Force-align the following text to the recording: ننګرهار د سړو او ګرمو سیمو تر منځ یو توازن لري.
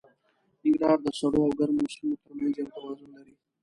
ننګرهار 0.63 0.99
د 1.03 1.07
سړو 1.19 1.39
او 1.45 1.51
ګرمو 1.59 1.85
سیمو 1.93 2.15
تر 2.23 2.31
منځ 2.39 2.55
یو 2.57 2.71
توازن 2.73 3.09
لري. 3.17 3.33